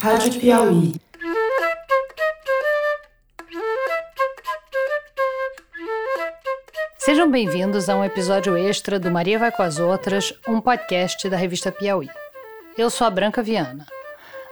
[0.00, 0.92] Rádio Piauí.
[6.98, 11.36] Sejam bem-vindos a um episódio extra do Maria Vai com as Outras, um podcast da
[11.36, 12.10] revista Piauí.
[12.76, 13.86] Eu sou a Branca Viana.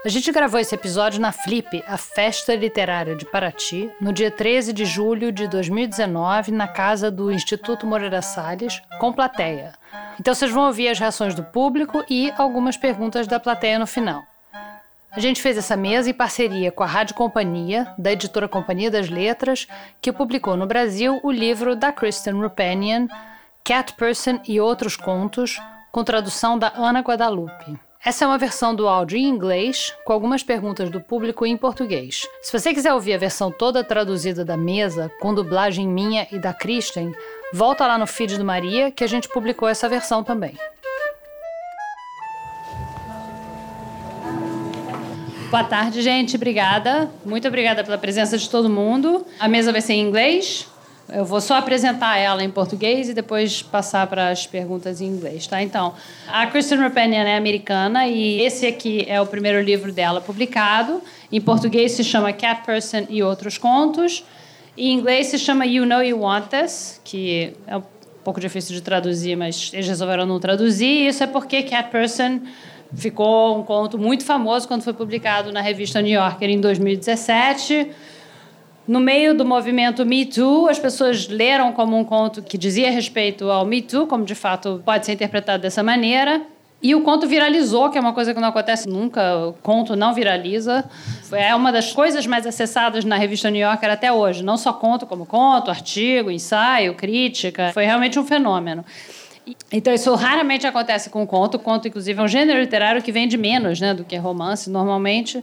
[0.04, 4.72] A gente gravou esse episódio na Flip, a Festa Literária de Paraty, no dia 13
[4.72, 9.72] de julho de 2019, na casa do Instituto Moreira Salles, com plateia.
[10.18, 14.22] Então vocês vão ouvir as reações do público e algumas perguntas da plateia no final.
[15.16, 19.08] A gente fez essa mesa em parceria com a Rádio Companhia, da editora Companhia das
[19.08, 19.68] Letras,
[20.02, 23.06] que publicou no Brasil o livro da Kristen Rupenian,
[23.62, 25.60] Cat Person e Outros Contos,
[25.92, 27.78] com tradução da Ana Guadalupe.
[28.04, 32.26] Essa é uma versão do áudio em inglês, com algumas perguntas do público em português.
[32.42, 36.52] Se você quiser ouvir a versão toda traduzida da mesa, com dublagem minha e da
[36.52, 37.14] Kristen,
[37.52, 40.58] volta lá no feed do Maria, que a gente publicou essa versão também.
[45.54, 46.34] Boa tarde, gente.
[46.34, 47.08] Obrigada.
[47.24, 49.24] Muito obrigada pela presença de todo mundo.
[49.38, 50.66] A mesa vai ser em inglês.
[51.08, 55.46] Eu vou só apresentar ela em português e depois passar para as perguntas em inglês,
[55.46, 55.62] tá?
[55.62, 55.94] Então,
[56.26, 61.00] a Kristen Rapenian é americana e esse aqui é o primeiro livro dela publicado.
[61.30, 64.24] Em português se chama Cat Person e Outros Contos.
[64.76, 67.82] Em inglês se chama You Know You Want This, que é um
[68.24, 71.06] pouco difícil de traduzir, mas eles resolveram não traduzir.
[71.06, 72.40] Isso é porque Cat Person
[72.94, 77.90] ficou um conto muito famoso quando foi publicado na revista New Yorker em 2017
[78.86, 83.50] no meio do movimento Me Too, as pessoas leram como um conto que dizia respeito
[83.50, 86.42] ao Me Too, como de fato pode ser interpretado dessa maneira.
[86.82, 89.46] E o conto viralizou, que é uma coisa que não acontece nunca.
[89.46, 90.84] O conto não viraliza.
[91.32, 94.42] É uma das coisas mais acessadas na revista New Yorker até hoje.
[94.44, 97.70] Não só conto, como conto, artigo, ensaio, crítica.
[97.72, 98.84] Foi realmente um fenômeno.
[99.70, 101.58] Então, isso raramente acontece com conto.
[101.58, 105.42] Conto, inclusive, é um gênero literário que vende menos né, do que romance, normalmente.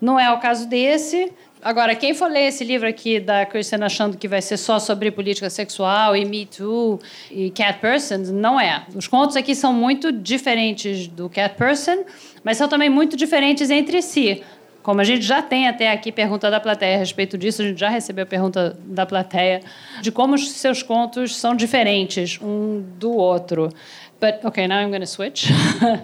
[0.00, 1.32] Não é o caso desse.
[1.62, 5.12] Agora, quem for ler esse livro aqui da Kristen achando que vai ser só sobre
[5.12, 6.98] política sexual e Me Too
[7.30, 8.84] e Cat Person, não é.
[8.96, 12.04] Os contos aqui são muito diferentes do Cat Person,
[12.42, 14.42] mas são também muito diferentes entre si.
[14.82, 17.78] Como a gente já tem até aqui pergunta da plateia a respeito disso, a gente
[17.78, 19.60] já recebeu pergunta da plateia
[20.00, 23.72] de como os seus contos são diferentes um do outro.
[24.20, 25.50] But okay, now I'm going to switch.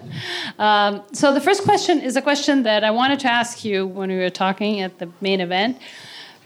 [0.59, 4.09] um, so the first question is a question that I wanted to ask you when
[4.09, 5.77] we were talking at the main event,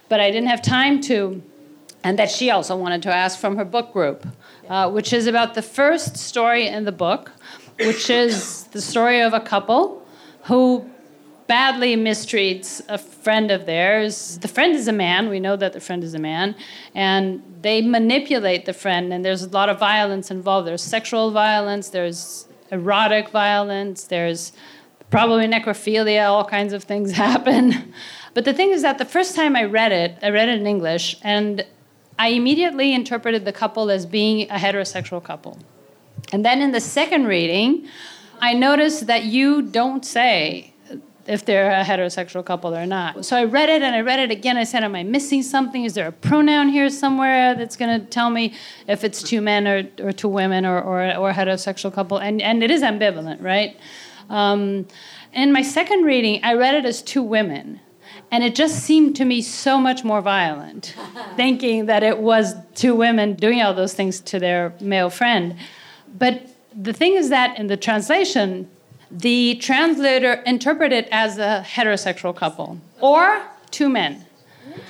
[0.10, 1.42] but I didn't have time to,
[2.04, 4.26] and that she also wanted to ask from her book group,
[4.70, 7.32] uh, which is about the first story in the book,
[7.80, 10.06] which is the story of a couple
[10.44, 10.86] who
[11.48, 14.38] badly mistreats a friend of theirs.
[14.40, 15.30] The friend is a man.
[15.30, 16.56] We know that the friend is a man.
[16.96, 20.68] And they manipulate the friend, and there's a lot of violence involved.
[20.68, 24.52] There's sexual violence, there's erotic violence, there's
[25.10, 27.94] probably necrophilia, all kinds of things happen.
[28.34, 30.68] But the thing is that the first time I read it, I read it in
[30.68, 31.66] English, and
[32.18, 35.58] I immediately interpreted the couple as being a heterosexual couple.
[36.32, 37.88] And then in the second reading,
[38.40, 40.73] I noticed that you don't say
[41.26, 43.26] if they're a heterosexual couple or not.
[43.26, 44.58] So I read it and I read it again.
[44.58, 45.86] I said, Am I missing something?
[45.86, 48.54] Is there a pronoun here somewhere that's going to tell me
[48.88, 52.18] if it's two men or, or two women or, or, or a heterosexual couple?
[52.18, 53.78] And, and it is ambivalent, right?
[54.30, 54.88] Um,
[55.34, 57.80] in my second reading, I read it as two women.
[58.32, 60.96] And it just seemed to me so much more violent,
[61.36, 65.56] thinking that it was two women doing all those things to their male friend.
[66.18, 68.70] But the thing is that in the translation,
[69.14, 74.26] the translator interpreted as a heterosexual couple or two men.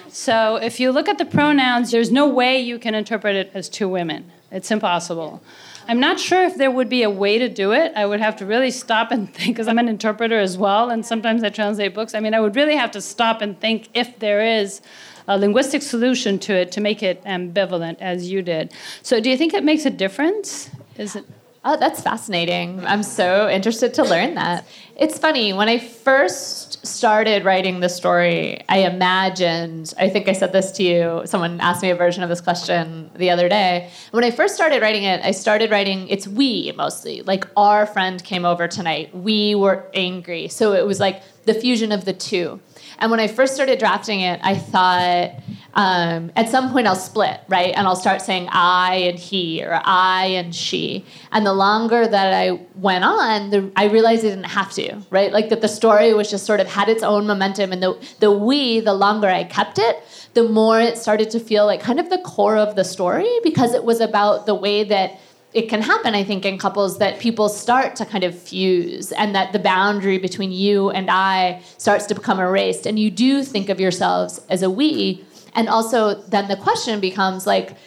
[0.07, 3.67] So if you look at the pronouns, there's no way you can interpret it as
[3.67, 4.31] two women.
[4.49, 5.41] It's impossible.
[5.87, 7.91] I'm not sure if there would be a way to do it.
[7.95, 11.05] I would have to really stop and think, because I'm an interpreter as well, and
[11.05, 12.15] sometimes I translate books.
[12.15, 14.81] I mean, I would really have to stop and think if there is
[15.27, 18.71] a linguistic solution to it to make it ambivalent as you did.
[19.01, 20.69] So, do you think it makes a difference?
[20.97, 21.25] Is it?
[21.65, 22.85] Oh, that's fascinating.
[22.85, 24.67] I'm so interested to learn that.
[24.97, 30.51] It's funny, when I first started writing the story, I imagined, I think I said
[30.51, 33.89] this to you, someone asked me a version of this question the other day.
[34.11, 37.21] When I first started writing it, I started writing, it's we mostly.
[37.21, 39.15] Like, our friend came over tonight.
[39.15, 40.49] We were angry.
[40.49, 42.59] So it was like the fusion of the two.
[42.99, 45.31] And when I first started drafting it, I thought,
[45.75, 47.73] um, at some point I'll split, right?
[47.75, 51.05] And I'll start saying I and he or I and she.
[51.31, 55.31] And the longer that I went on, the, I realized I didn't have to, right?
[55.31, 57.71] Like that the story was just sort of had its own momentum.
[57.71, 60.03] And the, the we, the longer I kept it,
[60.33, 63.73] the more it started to feel like kind of the core of the story because
[63.73, 65.19] it was about the way that
[65.53, 69.35] it can happen, I think, in couples that people start to kind of fuse and
[69.35, 72.87] that the boundary between you and I starts to become erased.
[72.87, 75.23] And you do think of yourselves as a we.
[75.53, 77.77] And also, then the question becomes like,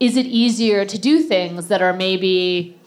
[0.00, 2.78] is it easier to do things that are maybe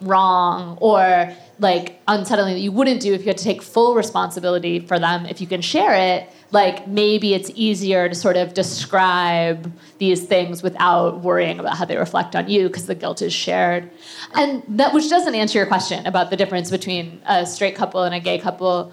[0.00, 4.80] wrong or like unsettling that you wouldn't do if you had to take full responsibility
[4.80, 9.72] for them if you can share it like maybe it's easier to sort of describe
[9.98, 13.90] these things without worrying about how they reflect on you because the guilt is shared.
[14.34, 18.14] And that which doesn't answer your question about the difference between a straight couple and
[18.14, 18.92] a gay couple.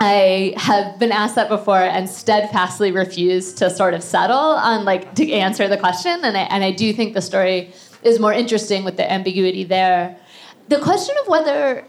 [0.00, 5.14] I have been asked that before and steadfastly refused to sort of settle on like
[5.16, 6.20] to answer the question.
[6.22, 7.72] And I, and I do think the story
[8.02, 10.16] is more interesting with the ambiguity there.
[10.68, 11.84] The question of whether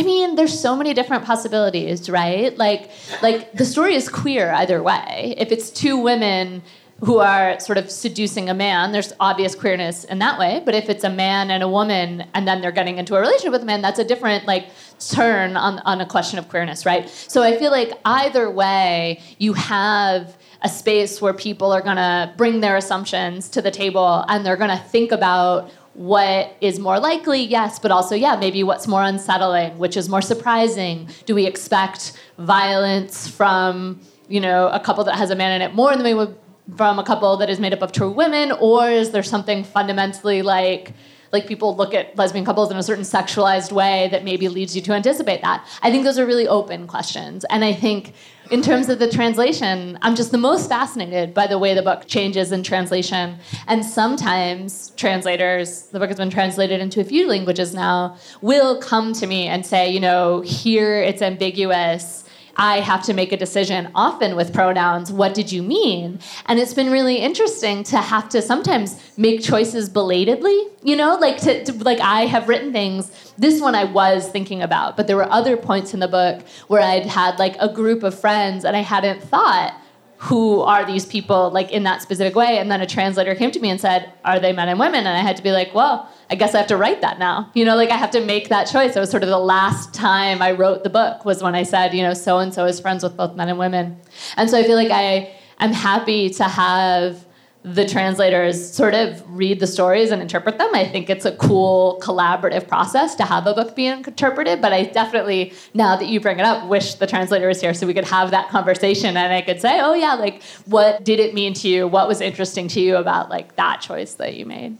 [0.00, 2.56] I mean, there's so many different possibilities, right?
[2.56, 5.34] Like, like the story is queer either way.
[5.36, 6.62] If it's two women
[7.00, 10.62] who are sort of seducing a man, there's obvious queerness in that way.
[10.64, 13.52] But if it's a man and a woman, and then they're getting into a relationship
[13.52, 14.68] with a man, that's a different like
[15.10, 17.06] turn on on a question of queerness, right?
[17.10, 22.60] So I feel like either way, you have a space where people are gonna bring
[22.60, 27.78] their assumptions to the table and they're gonna think about what is more likely yes
[27.78, 31.08] but also yeah maybe what's more unsettling which is more surprising.
[31.26, 35.74] Do we expect violence from you know a couple that has a man in it
[35.74, 36.36] more than we would
[36.76, 40.42] from a couple that is made up of true women or is there something fundamentally
[40.42, 40.92] like
[41.32, 44.82] like people look at lesbian couples in a certain sexualized way that maybe leads you
[44.82, 45.66] to anticipate that.
[45.82, 47.44] I think those are really open questions.
[47.50, 48.14] And i think
[48.50, 52.06] in terms of the translation, I'm just the most fascinated by the way the book
[52.08, 53.38] changes in translation.
[53.68, 59.12] And sometimes translators, the book has been translated into a few languages now, will come
[59.14, 62.24] to me and say, you know, here it's ambiguous
[62.56, 65.12] I have to make a decision often with pronouns.
[65.12, 66.18] What did you mean?
[66.46, 71.38] And it's been really interesting to have to sometimes make choices belatedly, you know, like
[71.42, 73.32] to, to, like I have written things.
[73.38, 76.82] This one I was thinking about, but there were other points in the book where
[76.82, 79.74] I'd had like a group of friends and I hadn't thought
[80.20, 83.58] who are these people like in that specific way and then a translator came to
[83.58, 86.10] me and said are they men and women and i had to be like well
[86.30, 88.48] i guess i have to write that now you know like i have to make
[88.48, 91.54] that choice it was sort of the last time i wrote the book was when
[91.54, 93.96] i said you know so and so is friends with both men and women
[94.36, 97.24] and so i feel like i am happy to have
[97.62, 100.70] the translators sort of read the stories and interpret them.
[100.74, 104.62] I think it's a cool collaborative process to have a book be interpreted.
[104.62, 107.86] But I definitely, now that you bring it up, wish the translator was here so
[107.86, 111.34] we could have that conversation and I could say, oh yeah, like what did it
[111.34, 111.86] mean to you?
[111.86, 114.78] What was interesting to you about like that choice that you made?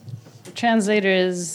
[0.50, 1.48] The translator is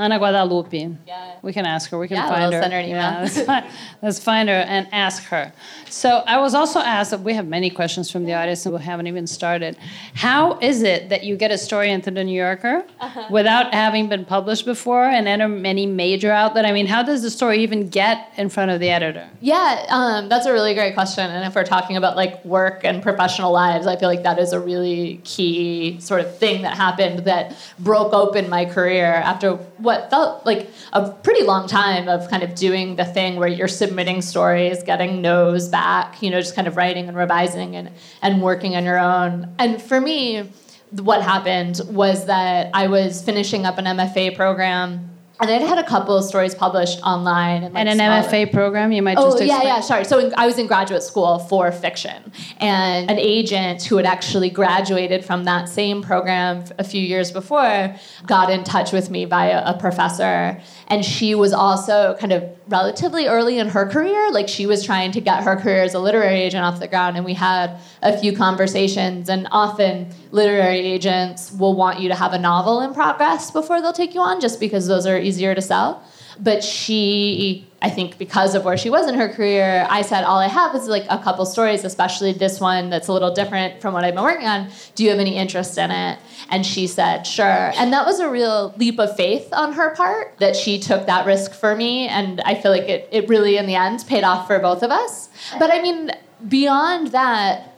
[0.00, 0.96] Ana Guadalupe.
[1.06, 1.34] Yeah.
[1.42, 1.98] We can ask her.
[1.98, 2.62] We can yeah, find we'll her.
[2.62, 3.00] Send her an email.
[3.00, 3.66] Yeah, let's, find,
[4.02, 5.52] let's find her and ask her.
[5.90, 7.18] So I was also asked.
[7.18, 9.76] We have many questions from the audience, and we haven't even started.
[10.14, 13.28] How is it that you get a story into the New Yorker uh-huh.
[13.30, 16.64] without having been published before and enter any major outlet?
[16.64, 19.28] I mean, how does the story even get in front of the editor?
[19.42, 21.30] Yeah, um, that's a really great question.
[21.30, 24.54] And if we're talking about like work and professional lives, I feel like that is
[24.54, 29.58] a really key sort of thing that happened that broke open my career after
[29.90, 33.66] what felt like a pretty long time of kind of doing the thing where you're
[33.66, 37.90] submitting stories, getting no's back, you know, just kind of writing and revising and,
[38.22, 39.52] and working on your own.
[39.58, 40.48] And for me,
[40.92, 45.09] what happened was that I was finishing up an MFA program
[45.40, 47.64] and I'd had a couple of stories published online.
[47.64, 48.46] And, like, and an smaller.
[48.46, 49.62] MFA program, you might oh, just Oh, explain.
[49.62, 50.04] yeah, yeah, sorry.
[50.04, 52.32] So in, I was in graduate school for fiction.
[52.58, 57.94] And an agent who had actually graduated from that same program a few years before
[58.26, 60.60] got in touch with me via a professor.
[60.88, 64.30] And she was also kind of relatively early in her career.
[64.30, 67.16] Like she was trying to get her career as a literary agent off the ground.
[67.16, 69.28] And we had a few conversations.
[69.28, 73.92] And often literary agents will want you to have a novel in progress before they'll
[73.92, 76.02] take you on, just because those are easier to sell.
[76.42, 80.38] But she, I think, because of where she was in her career, I said, All
[80.38, 83.92] I have is like a couple stories, especially this one that's a little different from
[83.92, 84.70] what I've been working on.
[84.94, 86.18] Do you have any interest in it?
[86.48, 87.72] And she said, Sure.
[87.76, 91.26] And that was a real leap of faith on her part that she took that
[91.26, 92.08] risk for me.
[92.08, 94.90] And I feel like it, it really, in the end, paid off for both of
[94.90, 95.28] us.
[95.58, 96.10] But I mean,
[96.48, 97.69] beyond that,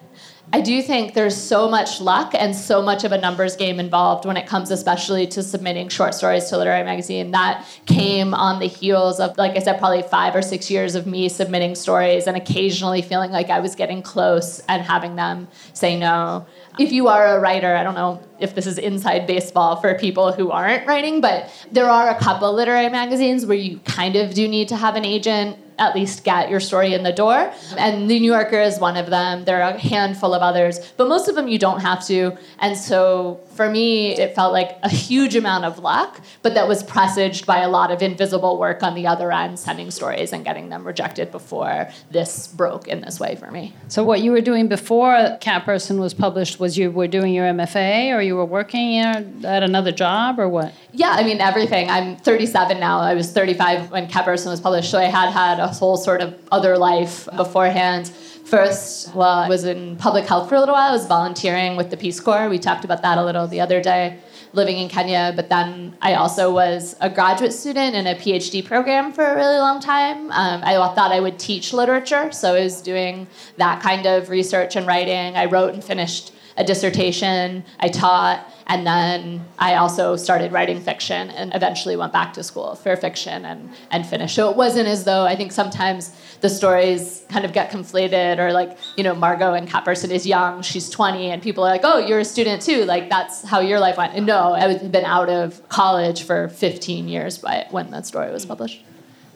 [0.55, 4.27] I do think there's so much luck and so much of a numbers game involved
[4.27, 7.31] when it comes, especially to submitting short stories to literary magazine.
[7.31, 11.07] That came on the heels of, like I said, probably five or six years of
[11.07, 15.99] me submitting stories and occasionally feeling like I was getting close and having them say
[15.99, 16.45] no.
[16.79, 20.33] If you are a writer, I don't know if this is inside baseball for people
[20.33, 24.47] who aren't writing, but there are a couple literary magazines where you kind of do
[24.47, 27.53] need to have an agent at least get your story in the door.
[27.77, 29.45] And the New Yorker is one of them.
[29.45, 32.37] There are a handful of others, but most of them you don't have to.
[32.59, 36.83] And so for me, it felt like a huge amount of luck, but that was
[36.83, 40.69] presaged by a lot of invisible work on the other end, sending stories and getting
[40.69, 43.75] them rejected before this broke in this way for me.
[43.89, 47.47] So, what you were doing before Cat Person was published was you were doing your
[47.47, 50.73] MFA, or you were working at another job, or what?
[50.93, 51.91] Yeah, I mean everything.
[51.91, 53.01] I'm 37 now.
[53.01, 56.21] I was 35 when Cat Person was published, so I had had a whole sort
[56.21, 58.09] of other life beforehand.
[58.45, 60.91] First, well, I was in public health for a little while.
[60.91, 62.49] I was volunteering with the Peace Corps.
[62.49, 64.19] We talked about that a little the other day,
[64.53, 65.33] living in Kenya.
[65.35, 69.59] But then I also was a graduate student in a PhD program for a really
[69.59, 70.31] long time.
[70.33, 73.27] Um, I thought I would teach literature, so I was doing
[73.57, 75.37] that kind of research and writing.
[75.37, 77.65] I wrote and finished a dissertation.
[77.79, 78.49] I taught.
[78.67, 83.45] And then I also started writing fiction and eventually went back to school for fiction
[83.45, 84.35] and, and finished.
[84.35, 88.53] So it wasn't as though I think sometimes the stories kind of get conflated or
[88.53, 91.83] like, you know, Margot and Cat Person is young, she's 20, and people are like,
[91.85, 92.85] oh, you're a student too.
[92.85, 94.15] Like that's how your life went.
[94.15, 98.31] And no, I had been out of college for 15 years by when that story
[98.31, 98.49] was mm.
[98.49, 98.85] published.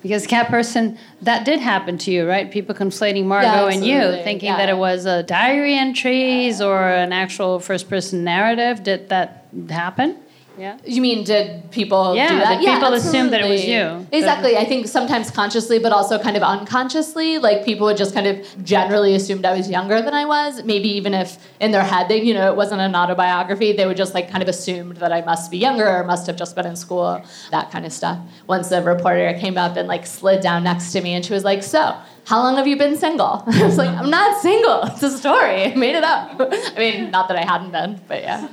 [0.07, 2.49] Because Cat Person, that did happen to you, right?
[2.49, 4.57] People conflating Margot yeah, and you, thinking yeah.
[4.57, 8.85] that it was a diary entries or an actual first person narrative.
[8.85, 10.17] Did that happen?
[10.59, 10.79] Yeah.
[10.85, 12.63] You mean did people yeah, do that?
[12.63, 14.07] yeah, people assumed that it was you.
[14.13, 14.57] Exactly.
[14.57, 17.39] I think sometimes consciously, but also kind of unconsciously.
[17.39, 20.65] Like people would just kind of generally assumed I was younger than I was.
[20.65, 23.97] Maybe even if in their head they, you know, it wasn't an autobiography, they would
[23.97, 26.67] just like kind of assumed that I must be younger or must have just been
[26.67, 28.19] in school, that kind of stuff.
[28.47, 31.45] Once a reporter came up and like slid down next to me and she was
[31.45, 31.97] like, So,
[32.27, 33.45] how long have you been single?
[33.47, 34.83] I was like, I'm not single.
[34.83, 35.65] It's a story.
[35.65, 36.37] I made it up.
[36.41, 38.49] I mean, not that I hadn't been, but yeah.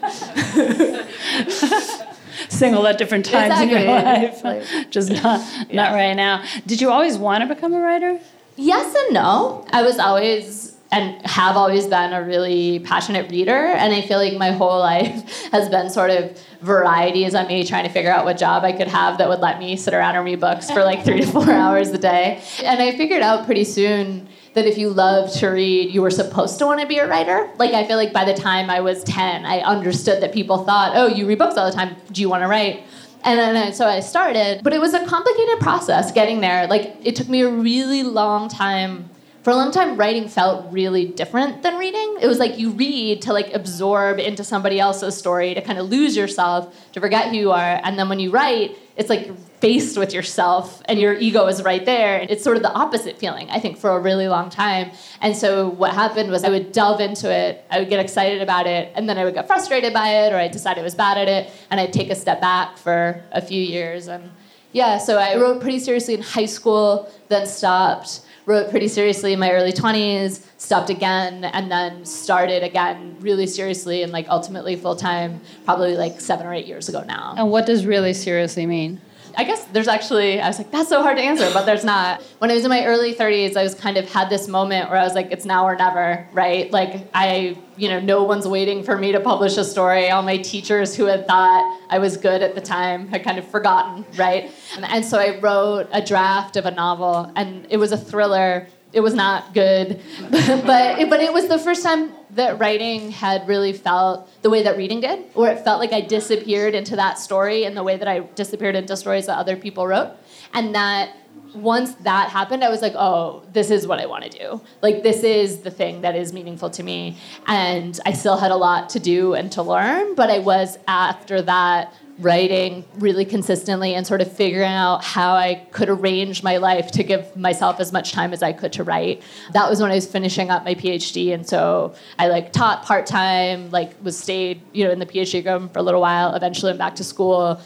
[2.50, 3.76] single at different times exactly.
[3.76, 5.90] in your life, like, just not yeah.
[5.90, 6.46] not right now.
[6.68, 8.20] Did you always want to become a writer?
[8.56, 9.66] Yes and no.
[9.72, 13.52] I was always and have always been a really passionate reader.
[13.52, 17.86] And I feel like my whole life has been sort of varieties on me trying
[17.86, 20.24] to figure out what job I could have that would let me sit around and
[20.24, 22.42] read books for like three to four hours a day.
[22.64, 26.60] And I figured out pretty soon that if you love to read, you were supposed
[26.60, 27.50] to want to be a writer.
[27.58, 30.96] Like, I feel like by the time I was 10, I understood that people thought,
[30.96, 31.96] oh, you read books all the time.
[32.12, 32.84] Do you want to write?
[33.24, 36.68] And then so I started, but it was a complicated process getting there.
[36.68, 39.10] Like, it took me a really long time
[39.44, 42.18] for a long time writing felt really different than reading.
[42.22, 45.90] It was like you read to like absorb into somebody else's story to kind of
[45.90, 49.36] lose yourself to forget who you are and then when you write it's like you're
[49.60, 52.26] faced with yourself and your ego is right there.
[52.30, 54.92] It's sort of the opposite feeling i think for a really long time.
[55.20, 58.66] And so what happened was i would delve into it i would get excited about
[58.68, 61.18] it and then i would get frustrated by it or i'd decide i was bad
[61.18, 64.08] at it and i'd take a step back for a few years.
[64.08, 64.32] And
[64.72, 69.40] yeah so i wrote pretty seriously in high school then stopped wrote pretty seriously in
[69.40, 74.96] my early 20s, stopped again, and then started again really seriously and like ultimately full
[74.96, 77.36] time probably like seven or eight years ago now.
[77.38, 79.02] And what does really seriously mean?
[79.36, 82.22] I guess there's actually, I was like, that's so hard to answer, but there's not.
[82.40, 85.00] When I was in my early 30s, I was kind of had this moment where
[85.00, 86.72] I was like, it's now or never, right?
[86.72, 90.10] Like, I, you know, no one's waiting for me to publish a story.
[90.10, 93.48] All my teachers who had thought I was good at the time had kind of
[93.48, 94.52] forgotten, right?
[94.76, 98.68] And, and so I wrote a draft of a novel, and it was a thriller
[98.94, 100.00] it was not good.
[100.30, 104.78] But but it was the first time that writing had really felt the way that
[104.78, 108.08] reading did where it felt like i disappeared into that story in the way that
[108.08, 110.12] i disappeared into stories that other people wrote.
[110.54, 111.16] And that
[111.56, 114.62] once that happened i was like oh this is what i want to do.
[114.82, 117.18] Like this is the thing that is meaningful to me.
[117.48, 121.42] And i still had a lot to do and to learn but i was after
[121.44, 126.92] that writing really consistently and sort of figuring out how I could arrange my life
[126.92, 129.24] to give myself as much time as I could to write.
[129.54, 133.72] That was when I was finishing up my PhD and so I like taught part-time,
[133.72, 136.80] like was stayed, you know, in the PhD program for a little while, eventually went
[136.80, 137.60] back to school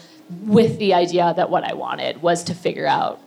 [0.44, 3.20] with the idea that what I wanted was to figure out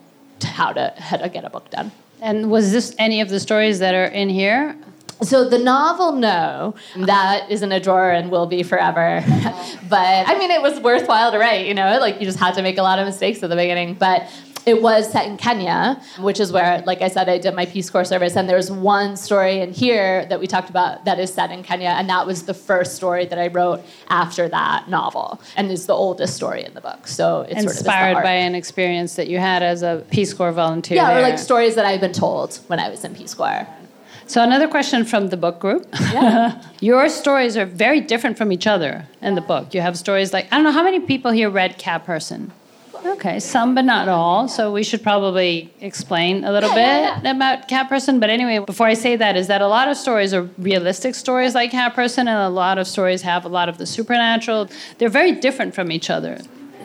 [0.43, 1.91] how to how to get a book done.
[2.21, 4.75] And was this any of the stories that are in here?
[5.23, 9.23] So the novel, no, that is in a drawer and will be forever.
[9.89, 11.67] but I mean, it was worthwhile to write.
[11.67, 13.95] You know, like you just had to make a lot of mistakes at the beginning,
[13.95, 14.27] but.
[14.63, 17.89] It was set in Kenya, which is where, like I said, I did my Peace
[17.89, 18.35] Corps service.
[18.35, 21.87] And there's one story in here that we talked about that is set in Kenya.
[21.87, 25.95] And that was the first story that I wrote after that novel and is the
[25.95, 27.07] oldest story in the book.
[27.07, 30.51] So it's inspired sort of by an experience that you had as a Peace Corps
[30.51, 30.97] volunteer.
[30.97, 31.17] Yeah, there.
[31.17, 33.67] or like stories that I've been told when I was in Peace Corps.
[34.31, 35.85] So another question from the book group.
[36.13, 36.63] Yeah.
[36.79, 39.73] Your stories are very different from each other in the book.
[39.73, 42.53] You have stories like I don't know how many people here read Cat Person.
[43.05, 44.47] Okay, some but not all.
[44.47, 48.21] So we should probably explain a little Yeah, bit yeah, about Cat Person.
[48.21, 51.53] But anyway, before I say that, is that a lot of stories are realistic stories
[51.53, 54.69] like Cat Person, and a lot of stories have a lot of the supernatural.
[54.97, 56.39] They're very different from each other.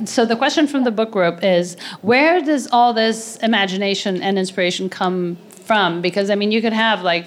[0.04, 4.90] So the question from the book group is, where does all this imagination and inspiration
[4.90, 6.02] come from?
[6.02, 7.26] Because I mean, you could have like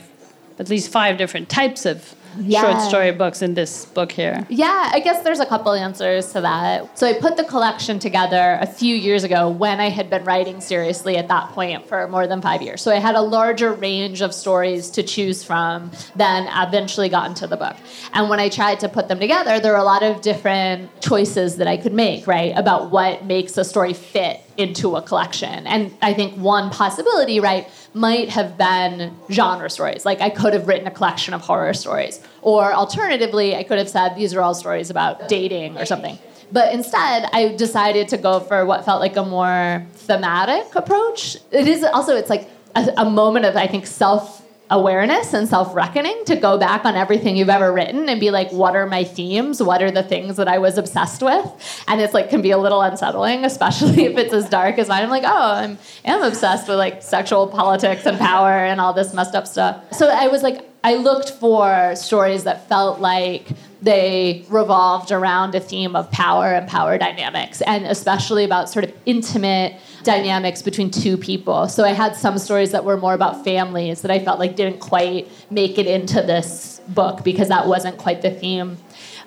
[0.60, 2.62] at least five different types of Yeah.
[2.62, 4.46] short story books in this book here.
[4.50, 6.98] Yeah, I guess there's a couple answers to that.
[6.98, 10.62] So I put the collection together a few years ago when I had been writing
[10.62, 12.82] seriously at that point for more than five years.
[12.84, 17.48] So I had a larger range of stories to choose from than eventually got into
[17.48, 17.76] the book.
[18.14, 21.58] And when I tried to put them together, there were a lot of different choices
[21.58, 25.66] that I could make, right, about what makes a story fit into a collection.
[25.66, 30.06] And I think one possibility, right, might have been genre stories.
[30.06, 32.22] Like I could have written a collection of horror stories.
[32.42, 36.20] Or alternatively, I could have said these are all stories about dating or something.
[36.52, 41.38] But instead, I decided to go for what felt like a more thematic approach.
[41.52, 45.74] It is also, it's like a, a moment of, I think, self awareness and self
[45.74, 49.04] reckoning to go back on everything you've ever written and be like, what are my
[49.04, 49.62] themes?
[49.62, 51.84] What are the things that I was obsessed with?
[51.88, 55.04] And it's like, can be a little unsettling, especially if it's as dark as mine.
[55.04, 59.14] I'm like, oh, I'm am obsessed with like sexual politics and power and all this
[59.14, 59.94] messed up stuff.
[59.94, 63.48] So I was like, I looked for stories that felt like
[63.82, 68.94] they revolved around a theme of power and power dynamics, and especially about sort of
[69.06, 71.68] intimate dynamics between two people.
[71.68, 74.80] So I had some stories that were more about families that I felt like didn't
[74.80, 78.78] quite make it into this book because that wasn't quite the theme.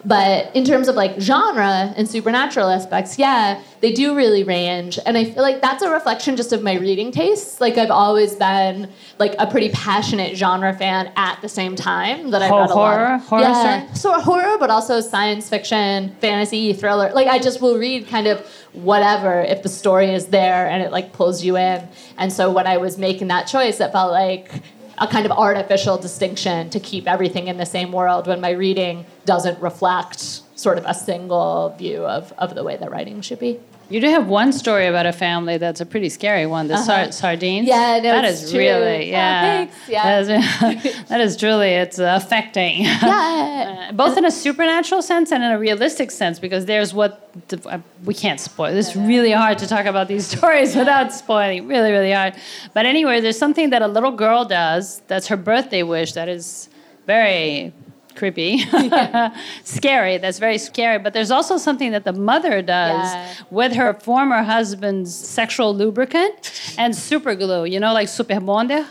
[0.05, 4.99] But in terms of like genre and supernatural aspects, yeah, they do really range.
[5.07, 7.61] And I feel like that's a reflection just of my reading tastes.
[7.61, 12.43] Like I've always been like a pretty passionate genre fan at the same time that
[12.43, 13.01] I've read a lot.
[13.15, 17.13] of- Horror yeah, so horror, but also science fiction, fantasy, thriller.
[17.15, 18.41] Like I just will read kind of
[18.73, 21.87] whatever if the story is there and it like pulls you in.
[22.19, 24.51] And so when I was making that choice, it felt like
[24.99, 29.07] a kind of artificial distinction to keep everything in the same world when my reading
[29.25, 30.21] doesn't reflect
[30.59, 33.59] sort of a single view of, of the way that writing should be.
[33.91, 36.67] You do have one story about a family that's a pretty scary one.
[36.69, 37.11] The Uh-huh.
[37.11, 37.69] sardines.
[37.69, 38.61] Yeah, no, that is true.
[38.61, 39.43] really Oh, yeah.
[39.43, 40.23] thanks, yeah.
[40.23, 42.83] That is, that is truly it's affecting.
[42.85, 43.89] Yeah.
[43.91, 47.31] Uh, both in a supernatural sense and in a realistic sense, because there's what
[47.67, 48.75] uh, we can't spoil.
[48.75, 51.67] It's really hard to talk about these stories without spoiling.
[51.69, 52.35] Really, really hard.
[52.73, 55.03] But anyway, there's something that a little girl does.
[55.09, 56.13] That's her birthday wish.
[56.15, 56.71] That is
[57.07, 57.75] very
[58.15, 58.59] creepy,
[59.65, 60.19] scary.
[60.19, 60.99] That's very scary.
[60.99, 63.35] But there's also something that the mother does Yeah.
[63.51, 67.65] with her former husband's sexual lubricant and super glue.
[67.65, 68.87] You know, like super bonde.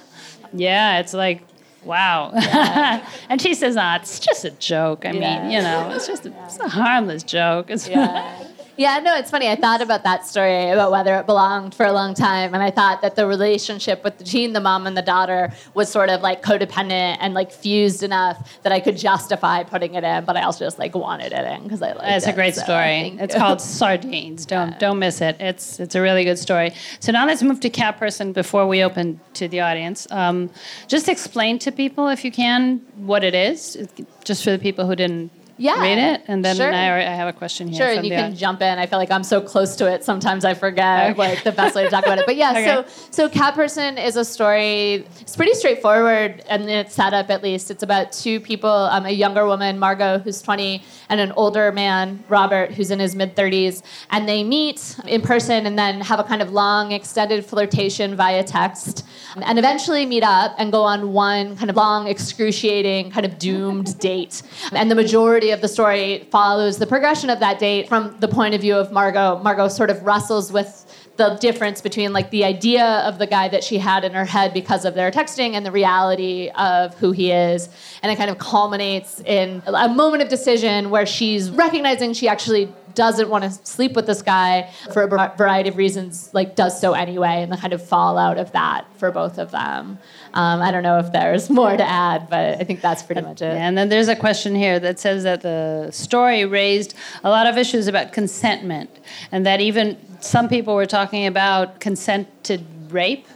[0.53, 1.41] Yeah, it's like.
[1.83, 2.29] Wow.
[3.29, 5.03] and she says, ah, it's just a joke.
[5.03, 5.41] I Yeah.
[5.41, 7.71] mean, you know, it's just a, it's a harmless joke.
[8.77, 8.91] Yeah.
[8.91, 9.47] Yeah, no, it's funny.
[9.47, 12.71] I thought about that story about whether it belonged for a long time, and I
[12.71, 16.41] thought that the relationship with between the mom and the daughter was sort of like
[16.43, 20.65] codependent and like fused enough that I could justify putting it in, but I also
[20.65, 22.31] just like wanted it in because I liked It's it.
[22.31, 23.17] a great so story.
[23.19, 24.45] It's called Sardines.
[24.45, 25.37] Don't don't miss it.
[25.39, 26.73] It's it's a really good story.
[26.99, 30.05] So now let's move to Cat Person before we open to the audience.
[30.11, 30.49] Um,
[30.87, 33.77] just explain to people, if you can, what it is,
[34.23, 35.31] just for the people who didn't
[35.61, 36.73] Yeah, read it, and then sure.
[36.73, 37.77] I, I have a question here.
[37.81, 38.39] Sure, you can audience.
[38.39, 38.79] jump in.
[38.79, 40.03] I feel like I'm so close to it.
[40.03, 41.17] Sometimes I forget Okay.
[41.19, 42.25] like the best way to talk about it.
[42.25, 42.65] But yeah, Okay.
[42.65, 45.05] so so Cat Person is a story.
[45.21, 47.69] It's pretty straightforward, and it's set up at least.
[47.69, 52.23] It's about two people: um, a younger woman, Margot, who's 20, and an older man,
[52.27, 56.23] Robert, who's in his mid 30s, and they meet in person and then have a
[56.23, 61.55] kind of long, extended flirtation via text, and eventually meet up and go on one
[61.55, 64.41] kind of long, excruciating, kind of doomed date.
[64.71, 68.55] And the majority of the story follows the progression of that date from the point
[68.55, 69.39] of view of Margot.
[69.43, 70.85] Margot sort of wrestles with
[71.17, 74.53] the difference between like the idea of the guy that she had in her head
[74.53, 77.69] because of their texting and the reality of who he is
[78.01, 82.73] and it kind of culminates in a moment of decision where she's recognizing she actually
[82.95, 86.93] doesn't want to sleep with this guy for a variety of reasons like does so
[86.93, 89.99] anyway and the kind of fallout of that for both of them
[90.33, 93.41] um, i don't know if there's more to add but i think that's pretty much
[93.41, 93.45] it.
[93.45, 97.57] And then there's a question here that says that the story raised a lot of
[97.57, 98.89] issues about consentment,
[99.31, 103.27] and that even some people were talking about consented rape.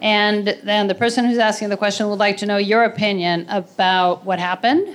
[0.00, 4.24] And then the person who's asking the question would like to know your opinion about
[4.24, 4.88] what happened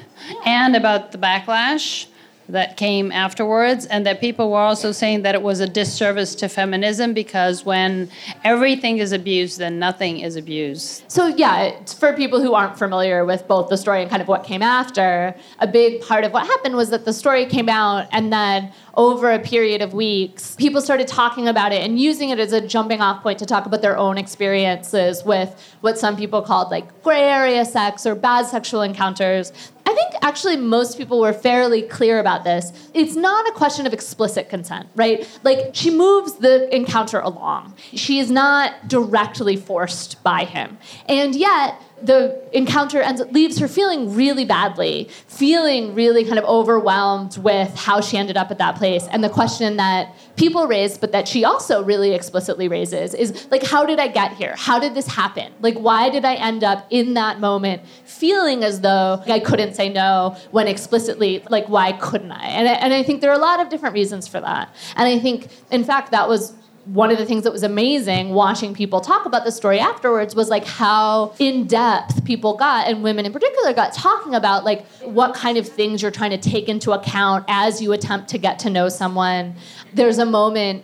[0.45, 2.07] and about the backlash
[2.51, 6.47] that came afterwards, and that people were also saying that it was a disservice to
[6.47, 8.09] feminism because when
[8.43, 11.03] everything is abused, then nothing is abused.
[11.07, 14.43] So, yeah, for people who aren't familiar with both the story and kind of what
[14.43, 18.31] came after, a big part of what happened was that the story came out, and
[18.31, 22.51] then over a period of weeks, people started talking about it and using it as
[22.51, 26.69] a jumping off point to talk about their own experiences with what some people called
[26.71, 29.53] like gray area sex or bad sexual encounters.
[29.85, 32.71] I think actually most people were fairly clear about this.
[32.93, 35.27] It's not a question of explicit consent, right?
[35.43, 37.75] Like she moves the encounter along.
[37.93, 40.77] She is not directly forced by him.
[41.07, 47.37] And yet, the encounter ends leaves her feeling really badly, feeling really kind of overwhelmed
[47.37, 49.07] with how she ended up at that place.
[49.11, 53.63] And the question that people raise, but that she also really explicitly raises, is like,
[53.63, 54.55] how did I get here?
[54.57, 55.53] How did this happen?
[55.61, 59.89] Like, why did I end up in that moment feeling as though I couldn't say
[59.89, 62.47] no when explicitly, like, why couldn't I?
[62.47, 64.73] And I, and I think there are a lot of different reasons for that.
[64.95, 66.53] And I think, in fact, that was
[66.85, 70.49] one of the things that was amazing watching people talk about the story afterwards was
[70.49, 75.35] like how in depth people got and women in particular got talking about like what
[75.35, 78.69] kind of things you're trying to take into account as you attempt to get to
[78.69, 79.55] know someone
[79.93, 80.83] there's a moment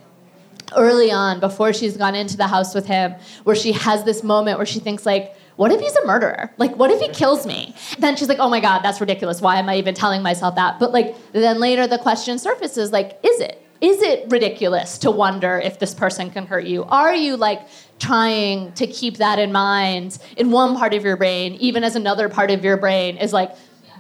[0.76, 4.58] early on before she's gone into the house with him where she has this moment
[4.58, 6.52] where she thinks like what if he's a murderer?
[6.58, 7.74] Like, what if he kills me?
[7.98, 9.42] Then she's like, oh my God, that's ridiculous.
[9.42, 10.80] Why am I even telling myself that?
[10.80, 13.67] But like, then later the question surfaces like, is it?
[13.80, 16.84] Is it ridiculous to wonder if this person can hurt you?
[16.84, 17.68] Are you like
[18.00, 22.30] trying to keep that in mind in one part of your brain, even as another
[22.30, 23.56] part of your brain is like,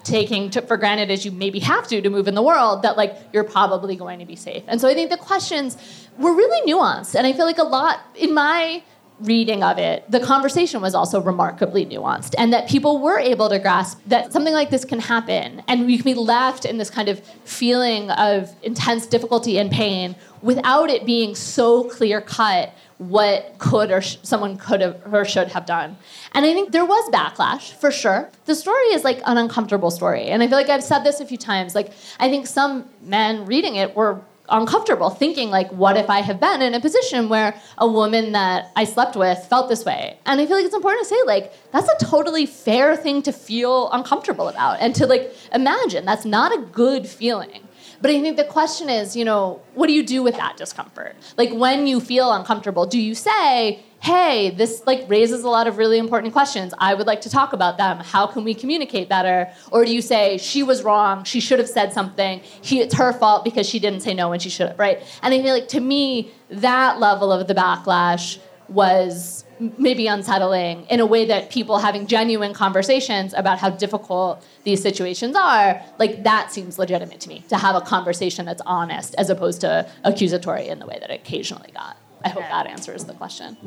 [0.08, 2.96] taking to, for granted as you maybe have to to move in the world that
[2.96, 5.76] like you're probably going to be safe and so i think the questions
[6.18, 8.82] were really nuanced and i feel like a lot in my
[9.20, 13.60] reading of it, the conversation was also remarkably nuanced, and that people were able to
[13.60, 17.10] grasp that something like this can happen, and we can be left in this kind
[17.10, 23.92] of feeling of intense difficulty and pain without it being so clear cut what could
[23.92, 25.98] or sh- someone could have or should have done.
[26.34, 28.30] And I think there was backlash for sure.
[28.46, 31.26] The story is like an uncomfortable story, and I feel like I've said this a
[31.26, 31.76] few times.
[31.76, 36.40] Like I think some men reading it were uncomfortable thinking like what if i have
[36.40, 40.18] been in a position where a woman that i slept with felt this way?
[40.26, 43.32] And i feel like it's important to say like that's a totally fair thing to
[43.32, 46.06] feel uncomfortable about and to like imagine.
[46.06, 47.68] That's not a good feeling.
[48.02, 51.16] But I think the question is, you know, what do you do with that discomfort?
[51.36, 55.78] Like when you feel uncomfortable, do you say, hey, this like raises a lot of
[55.78, 56.74] really important questions.
[56.78, 58.00] I would like to talk about them.
[58.00, 59.52] How can we communicate better?
[59.72, 61.24] Or do you say she was wrong?
[61.24, 62.42] She should have said something.
[62.62, 65.02] He, it's her fault because she didn't say no when she should have, right?
[65.22, 71.00] And I feel like to me, that level of the backlash was maybe unsettling in
[71.00, 76.52] a way that people having genuine conversations about how difficult these situations are, like that
[76.52, 80.78] seems legitimate to me to have a conversation that's honest as opposed to accusatory in
[80.78, 81.98] the way that it occasionally got.
[82.28, 83.58] I hope that answers the question.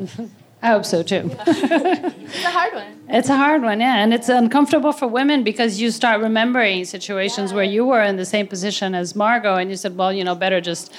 [0.63, 1.31] I hope so too.
[1.47, 3.01] it's a hard one.
[3.09, 3.97] It's a hard one, yeah.
[4.03, 7.57] And it's uncomfortable for women because you start remembering situations yeah.
[7.57, 10.35] where you were in the same position as Margot and you said, well, you know,
[10.35, 10.93] better just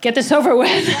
[0.00, 0.86] get this over with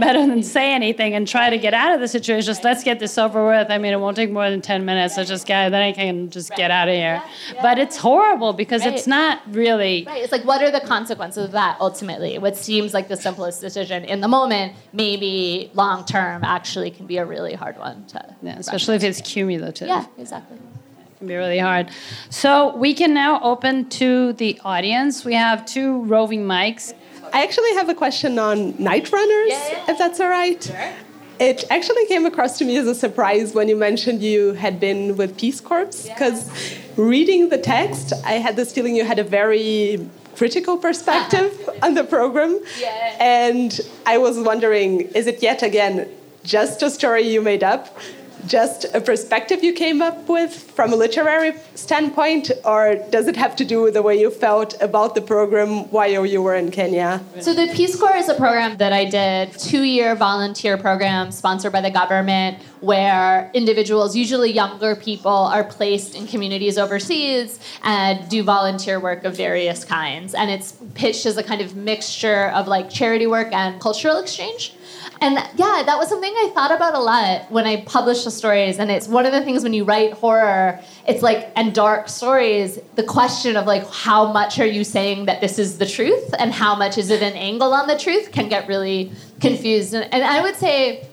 [0.00, 2.46] better than say anything and try to get out of the situation.
[2.46, 3.70] Just let's get this over with.
[3.70, 5.16] I mean, it won't take more than 10 minutes.
[5.16, 7.22] So just get, then I can just get out of here.
[7.60, 8.94] But it's horrible because right.
[8.94, 10.04] it's not really.
[10.06, 10.22] Right.
[10.22, 12.38] It's like, what are the consequences of that ultimately?
[12.38, 17.18] What seems like the simplest decision in the moment, maybe long term, actually can be
[17.18, 18.36] a really hard one to.
[18.42, 19.88] Yeah, especially if it's cumulative.
[19.88, 20.58] Yeah, exactly
[21.18, 21.90] can be really hard.
[22.30, 25.24] So we can now open to the audience.
[25.24, 26.94] We have two roving mics.
[27.32, 29.90] I actually have a question on Night Runners, yeah, yeah.
[29.90, 30.62] if that's all right.
[30.62, 30.92] Sure.
[31.38, 35.16] It actually came across to me as a surprise when you mentioned you had been
[35.16, 36.78] with Peace Corps, because yeah.
[36.96, 42.04] reading the text, I had this feeling you had a very critical perspective on the
[42.04, 42.60] program.
[43.20, 46.08] And I was wondering, is it yet again
[46.42, 47.96] just a story you made up?
[48.48, 53.54] Just a perspective you came up with from a literary standpoint, or does it have
[53.56, 57.22] to do with the way you felt about the program while you were in Kenya?
[57.40, 61.72] So, the Peace Corps is a program that I did, two year volunteer program sponsored
[61.72, 68.42] by the government, where individuals, usually younger people, are placed in communities overseas and do
[68.42, 70.34] volunteer work of various kinds.
[70.34, 74.74] And it's pitched as a kind of mixture of like charity work and cultural exchange.
[75.20, 78.78] And yeah, that was something I thought about a lot when I published the stories.
[78.78, 82.78] And it's one of the things when you write horror, it's like, and dark stories,
[82.94, 86.52] the question of like, how much are you saying that this is the truth and
[86.52, 89.10] how much is it an angle on the truth can get really
[89.40, 89.92] confused.
[89.94, 91.07] And, and I would say,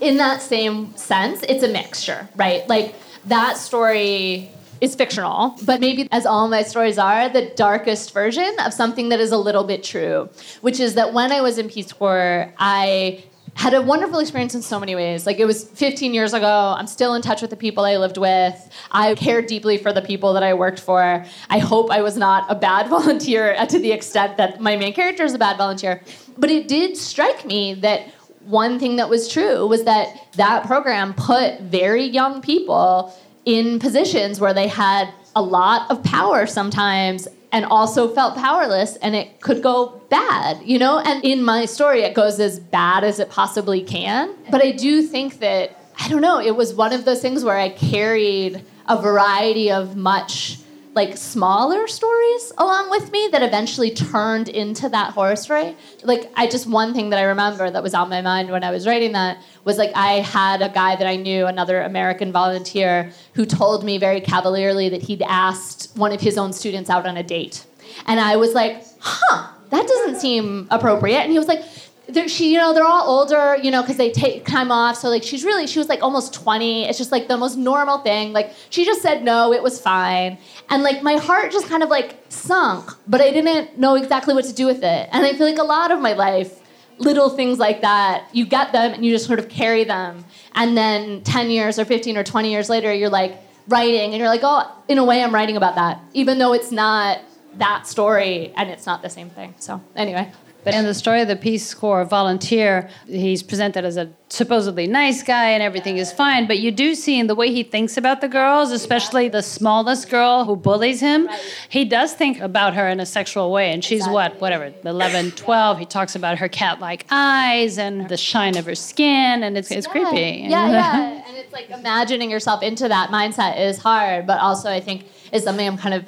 [0.00, 2.68] in that same sense, it's a mixture, right?
[2.68, 2.94] Like,
[3.26, 8.72] that story is fictional, but maybe as all my stories are, the darkest version of
[8.72, 10.28] something that is a little bit true,
[10.60, 14.62] which is that when I was in Peace Corps, I had a wonderful experience in
[14.62, 15.26] so many ways.
[15.26, 16.74] Like it was 15 years ago.
[16.76, 18.68] I'm still in touch with the people I lived with.
[18.90, 21.24] I cared deeply for the people that I worked for.
[21.48, 25.22] I hope I was not a bad volunteer to the extent that my main character
[25.22, 26.02] is a bad volunteer.
[26.36, 28.08] But it did strike me that
[28.46, 34.40] one thing that was true was that that program put very young people in positions
[34.40, 39.62] where they had a lot of power sometimes and also felt powerless and it could
[39.62, 40.98] go bad, you know?
[40.98, 44.34] And in my story, it goes as bad as it possibly can.
[44.50, 47.56] But I do think that, I don't know, it was one of those things where
[47.56, 50.58] I carried a variety of much
[50.94, 55.76] like smaller stories along with me that eventually turned into that horror story.
[56.02, 58.70] Like I just one thing that I remember that was on my mind when I
[58.70, 63.10] was writing that was like I had a guy that I knew, another American volunteer,
[63.34, 67.16] who told me very cavalierly that he'd asked one of his own students out on
[67.16, 67.66] a date.
[68.06, 71.64] And I was like, "Huh, that doesn't seem appropriate." And he was like,
[72.08, 74.96] they're, she, you know, they're all older, you know, because they take time off.
[74.96, 76.84] So like, she's really, she was like almost 20.
[76.84, 78.32] It's just like the most normal thing.
[78.32, 80.38] Like, she just said no, it was fine,
[80.68, 84.44] and like my heart just kind of like sunk, but I didn't know exactly what
[84.44, 85.08] to do with it.
[85.12, 86.60] And I feel like a lot of my life,
[86.98, 90.76] little things like that, you get them and you just sort of carry them, and
[90.76, 93.36] then 10 years or 15 or 20 years later, you're like
[93.68, 96.70] writing, and you're like, oh, in a way, I'm writing about that, even though it's
[96.70, 97.20] not
[97.54, 99.54] that story and it's not the same thing.
[99.58, 100.30] So anyway.
[100.64, 105.22] But in the story of the Peace Corps volunteer, he's presented as a supposedly nice
[105.22, 106.46] guy and everything is fine.
[106.46, 110.08] But you do see in the way he thinks about the girls, especially the smallest
[110.10, 111.28] girl who bullies him,
[111.68, 113.72] he does think about her in a sexual way.
[113.72, 115.78] And she's what, whatever, 11, 12.
[115.78, 119.70] He talks about her cat like eyes and the shine of her skin, and it's,
[119.70, 119.92] it's yeah.
[119.92, 120.46] creepy.
[120.48, 121.28] Yeah, yeah.
[121.28, 125.44] And it's like imagining yourself into that mindset is hard, but also I think is
[125.44, 126.04] something I'm kind of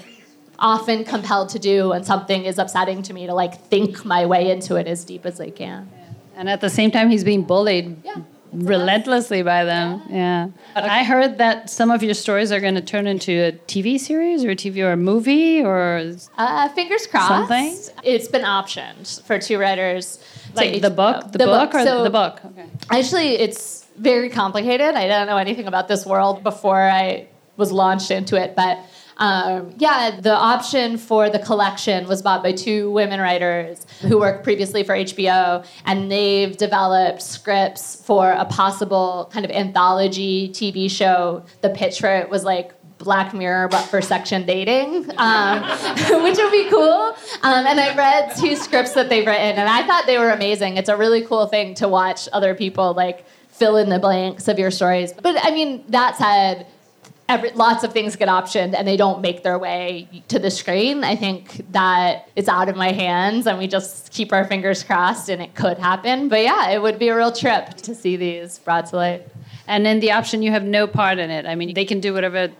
[0.58, 4.50] often compelled to do when something is upsetting to me to like think my way
[4.50, 5.90] into it as deep as I can.
[6.34, 8.16] And at the same time, he's being bullied yeah.
[8.52, 10.02] relentlessly by them.
[10.10, 10.48] Yeah.
[10.74, 10.92] yeah.
[10.92, 14.44] I heard that some of your stories are going to turn into a TV series
[14.44, 16.14] or a TV or a movie or.
[16.36, 17.28] Uh, fingers crossed.
[17.28, 17.76] Something.
[18.04, 20.18] It's been optioned for two writers.
[20.54, 22.40] Like the book, the, the book, book, or so the book.
[22.44, 22.66] Okay.
[22.90, 24.94] Actually, it's very complicated.
[24.94, 28.78] I don't know anything about this world before I was launched into it, but
[29.18, 34.44] um, yeah, the option for the collection was bought by two women writers who worked
[34.44, 41.44] previously for HBO, and they've developed scripts for a possible kind of anthology TV show.
[41.62, 45.62] The pitch for it was like Black Mirror, but for section dating, um,
[46.22, 47.14] which would be cool.
[47.42, 50.76] Um, and I read two scripts that they've written, and I thought they were amazing.
[50.76, 54.59] It's a really cool thing to watch other people like fill in the blanks of
[54.59, 55.12] your stories.
[55.12, 56.66] But I mean, that said,
[57.28, 61.04] every, lots of things get optioned and they don't make their way to the screen.
[61.04, 65.28] I think that it's out of my hands and we just keep our fingers crossed
[65.28, 66.28] and it could happen.
[66.28, 69.28] But yeah, it would be a real trip to see these brought to light.
[69.66, 71.46] And in the option, you have no part in it.
[71.46, 72.50] I mean, they can do whatever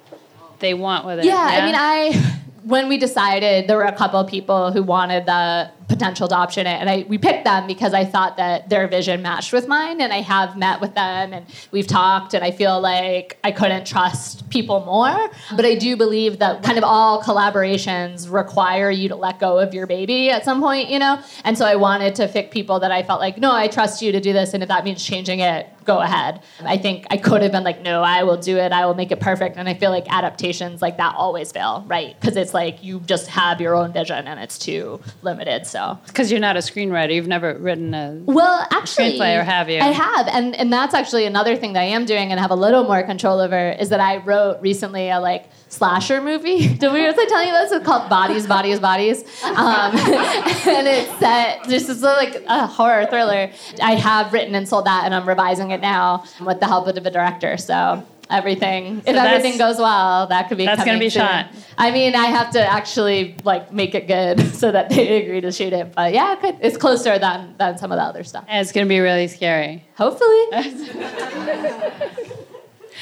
[0.59, 1.25] they want with it.
[1.25, 1.63] Yeah, yeah?
[1.63, 5.71] I mean, I when we decided, there were a couple of people who wanted the
[5.89, 9.23] potential to option it, and I we picked them because I thought that their vision
[9.23, 12.81] matched with mine, and I have met with them and we've talked, and I feel
[12.81, 15.31] like I couldn't trust people more.
[15.55, 19.75] But I do believe that kind of all collaborations require you to let go of
[19.75, 21.21] your baby at some point, you know.
[21.45, 24.13] And so I wanted to pick people that I felt like, no, I trust you
[24.13, 26.43] to do this, and if that means changing it, go ahead.
[26.61, 28.73] I think I could have been like, no, I will do it.
[28.73, 29.57] I will make it perfect.
[29.57, 32.19] And I feel like adaptations like that always fail, right?
[32.21, 35.67] Because it's like you just have your own vision and it's too limited.
[35.67, 35.76] So
[36.07, 39.79] because you're not a screenwriter, you've never written a well, actually, screenplay, or have you?
[39.81, 42.57] I have, and and that's actually another thing that I am doing and have a
[42.57, 46.69] little more control over is that I wrote recently a like slasher movie.
[46.81, 47.73] Did we was I telling you this?
[47.73, 49.57] It's called Bodies, Bodies, Bodies, um,
[49.97, 51.65] and it's set.
[51.65, 53.51] This is like a horror thriller.
[53.83, 56.95] I have written and sold that, and I'm revising it now with the help of
[56.95, 57.57] the director.
[57.57, 59.03] So everything.
[59.03, 60.65] So if everything goes well, that could be.
[60.65, 61.23] That's going to be soon.
[61.23, 61.47] shot.
[61.79, 65.53] I mean, I have to actually like make it good so that they agree to
[65.53, 65.95] shoot it.
[65.95, 68.45] But yeah, it could, it's closer than than some of the other stuff.
[68.49, 69.85] And it's going to be really scary.
[69.97, 70.45] Hopefully.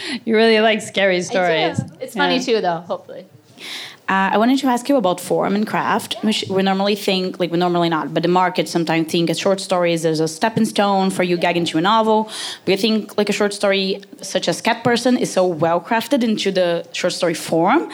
[0.25, 1.81] you really like scary stories.
[2.01, 2.43] It's funny yeah.
[2.43, 2.81] too, though.
[2.81, 3.27] Hopefully.
[4.07, 7.51] Uh, I wanted to ask you about form and craft, which we normally think, like
[7.51, 11.09] we normally not, but the market sometimes think a short story is a stepping stone
[11.09, 12.29] for you getting into a novel.
[12.67, 16.53] We think like a short story such as Cat Person is so well crafted into
[16.53, 17.91] the short story form.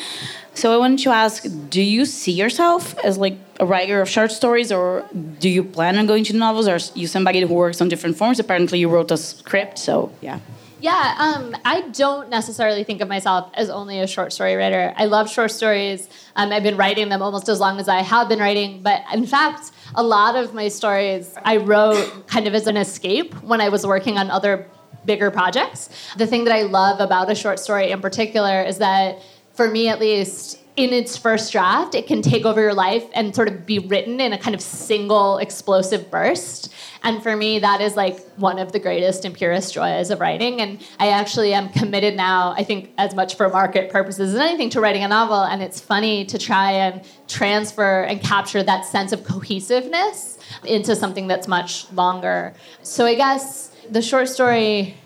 [0.55, 4.33] So I wanted to ask, do you see yourself as like a writer of short
[4.33, 5.05] stories, or
[5.39, 8.17] do you plan on going to novels, or are you somebody who works on different
[8.17, 8.41] forms?
[8.41, 10.41] Apparently, you wrote a script, so yeah.
[10.81, 14.95] Yeah, um, I don't necessarily think of myself as only a short story writer.
[14.97, 16.09] I love short stories.
[16.37, 18.83] Um, I've been writing them almost as long as I have been writing.
[18.83, 23.35] But in fact, a lot of my stories I wrote kind of as an escape
[23.43, 24.67] when I was working on other
[25.05, 25.91] bigger projects.
[26.17, 29.21] The thing that I love about a short story in particular is that,
[29.53, 33.35] for me at least, in its first draft, it can take over your life and
[33.35, 36.73] sort of be written in a kind of single explosive burst.
[37.03, 40.61] And for me, that is like one of the greatest and purest joys of writing.
[40.61, 44.71] And I actually am committed now, I think, as much for market purposes as anything,
[44.71, 45.43] to writing a novel.
[45.43, 51.27] And it's funny to try and transfer and capture that sense of cohesiveness into something
[51.27, 52.55] that's much longer.
[52.83, 54.97] So I guess the short story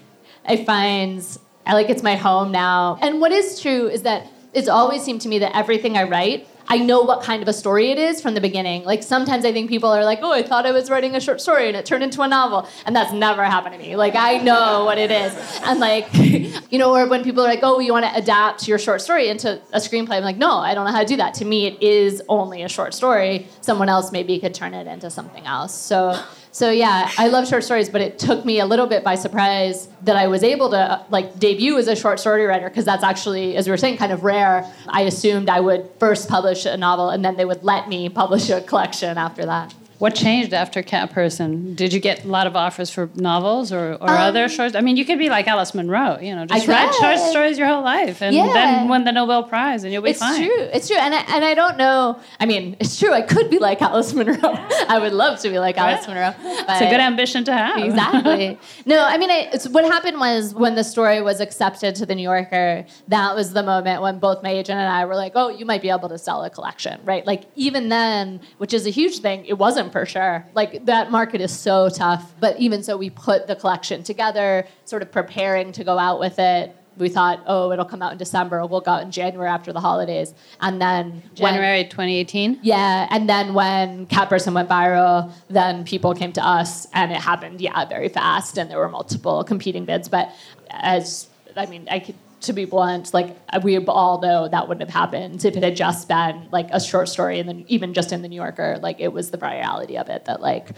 [0.47, 1.25] I find
[1.67, 2.99] I like it's my home now.
[3.01, 6.47] And what is true is that it's always seemed to me that everything I write
[6.67, 8.85] I know what kind of a story it is from the beginning.
[8.85, 11.41] Like sometimes I think people are like, "Oh, I thought I was writing a short
[11.41, 13.97] story and it turned into a novel," and that's never happened to me.
[13.97, 17.61] Like I know what it is, and like you know, or when people are like,
[17.63, 20.75] "Oh, you want to adapt your short story into a screenplay," I'm like, "No, I
[20.75, 21.35] don't know how to do that.
[21.35, 23.47] To me, it is only a short story.
[23.61, 26.19] Someone else maybe could turn it into something else." So
[26.55, 29.89] so yeah, I love short stories, but it took me a little bit by surprise
[30.03, 33.57] that I was able to like debut as a short story writer because that's actually,
[33.57, 34.65] as we were saying, kind of rare.
[34.87, 38.51] I assumed I would first publish a novel and then they would let me publish
[38.51, 39.75] a collection after that.
[40.05, 41.75] What changed after Cat Person?
[41.75, 44.77] Did you get a lot of offers for novels or, or um, other shorts?
[44.77, 47.69] I mean, you could be like Alice Munro, you know, just write short stories your
[47.69, 48.53] whole life and yeah.
[48.53, 50.43] then win the Nobel Prize and you'll be it's fine.
[50.43, 50.69] It's true.
[50.75, 50.99] It's true.
[50.99, 52.21] And I, and I don't know.
[52.39, 53.15] I mean, it's true.
[53.15, 54.37] I could be like Alice Munro.
[54.43, 56.35] I would love to be like Alice Munro.
[56.39, 57.79] It's a good ambition to have.
[57.79, 58.59] Exactly.
[58.85, 62.25] no, I mean, it's, what happened was when the story was accepted to the New
[62.25, 65.65] Yorker, that was the moment when both my agent and I were like, oh, you
[65.65, 67.27] might be able to sell a collection, right?
[67.27, 70.45] Like, even then, which is a huge thing, it wasn't for sure.
[70.55, 72.35] Like, that market is so tough.
[72.41, 76.41] But even so, we put the collection together, sort of preparing to go out with
[76.41, 76.75] it.
[76.97, 78.67] We thought, oh, it'll come out in December.
[78.67, 80.35] We'll go out in January after the holidays.
[80.61, 82.59] And then January when, 2018.
[82.63, 87.21] Yeah, and then when Cat Person went viral, then people came to us, and it
[87.21, 88.59] happened, yeah, very fast.
[88.59, 90.09] And there were multiple competing bids.
[90.09, 90.35] But
[90.71, 94.89] as I mean, I could to be blunt, like uh, we all know that wouldn't
[94.89, 98.13] have happened if it had just been like a short story, and then even just
[98.13, 100.69] in the New Yorker, like it was the virality of it that like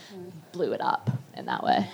[0.53, 1.89] blew it up in that way.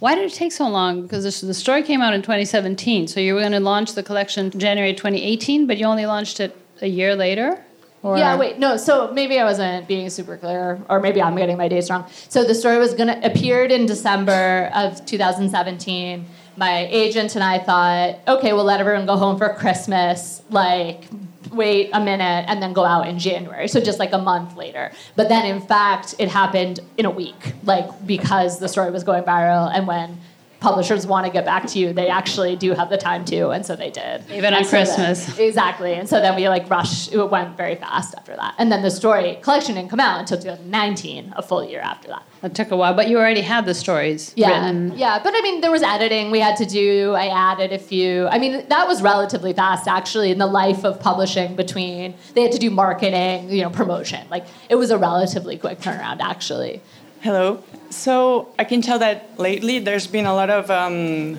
[0.00, 1.02] Why did it take so long?
[1.02, 4.50] Because the story came out in 2017, so you were going to launch the collection
[4.50, 7.64] January 2018, but you only launched it a year later.
[8.02, 8.18] Or?
[8.18, 8.76] Yeah, wait, no.
[8.76, 12.04] So maybe I wasn't being super clear, or maybe I'm getting my dates wrong.
[12.28, 16.26] So the story was gonna appeared in December of 2017
[16.56, 21.04] my agent and I thought, okay, we'll let everyone go home for Christmas, like
[21.52, 23.68] wait a minute and then go out in January.
[23.68, 24.90] So just like a month later.
[25.16, 29.22] But then in fact, it happened in a week, like because the story was going
[29.24, 30.20] viral and when
[30.64, 33.66] publishers want to get back to you, they actually do have the time to, and
[33.66, 34.24] so they did.
[34.32, 35.26] Even on so Christmas.
[35.26, 35.92] Then, exactly.
[35.92, 38.54] And so then we like rushed, it went very fast after that.
[38.56, 42.22] And then the story collection didn't come out until 2019, a full year after that.
[42.42, 44.96] It took a while, but you already had the stories yeah, written.
[44.96, 47.12] Yeah, but I mean, there was editing we had to do.
[47.12, 48.26] I added a few.
[48.28, 52.52] I mean, that was relatively fast, actually, in the life of publishing between, they had
[52.52, 54.26] to do marketing, you know, promotion.
[54.30, 56.80] Like, it was a relatively quick turnaround, actually.
[57.24, 57.64] Hello.
[57.88, 61.38] So I can tell that lately there's been a lot of um,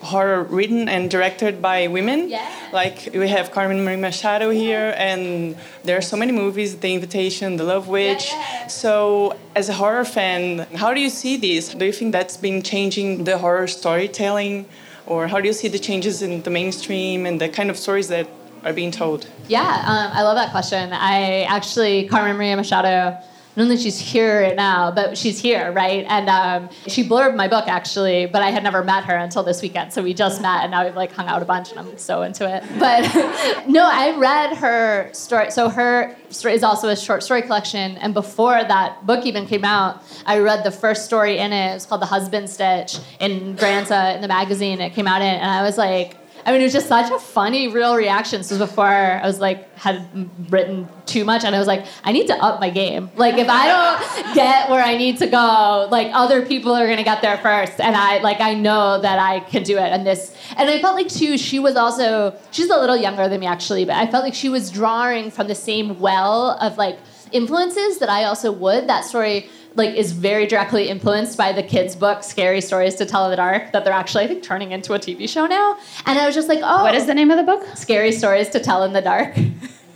[0.00, 2.28] horror written and directed by women.
[2.28, 2.48] Yeah.
[2.72, 7.56] Like we have Carmen Maria Machado here, and there are so many movies: The Invitation,
[7.56, 8.30] The Love Witch.
[8.30, 8.66] Yeah, yeah.
[8.68, 11.74] So, as a horror fan, how do you see this?
[11.74, 14.66] Do you think that's been changing the horror storytelling,
[15.06, 18.06] or how do you see the changes in the mainstream and the kind of stories
[18.14, 18.28] that
[18.62, 19.26] are being told?
[19.48, 20.92] Yeah, um, I love that question.
[20.92, 23.18] I actually Carmen Maria Machado
[23.62, 26.04] only she's here right now, but she's here, right?
[26.08, 29.62] And um, she blurbed my book actually, but I had never met her until this
[29.62, 29.92] weekend.
[29.92, 32.22] So we just met, and now we've like hung out a bunch, and I'm so
[32.22, 32.62] into it.
[32.78, 35.50] But no, I read her story.
[35.50, 39.64] So her story is also a short story collection, and before that book even came
[39.64, 41.70] out, I read the first story in it.
[41.70, 44.80] It was called The Husband Stitch in Granta in the magazine.
[44.80, 47.18] It came out in, and I was like I mean, it was just such a
[47.18, 48.44] funny, real reaction.
[48.44, 52.28] So before I was like, had written too much, and I was like, I need
[52.28, 53.10] to up my game.
[53.16, 57.02] Like, if I don't get where I need to go, like other people are gonna
[57.02, 59.90] get there first, and I like I know that I can do it.
[59.92, 63.40] And this, and I felt like too, she was also she's a little younger than
[63.40, 66.96] me actually, but I felt like she was drawing from the same well of like
[67.32, 68.88] influences that I also would.
[68.88, 73.24] That story like is very directly influenced by the kids' book "Scary Stories to Tell
[73.24, 75.78] in the Dark" that they're actually I think turning into a TV show now.
[76.04, 77.64] And I was just like, oh, what is the name of the book?
[77.76, 79.36] "Scary Stories to Tell in the Dark."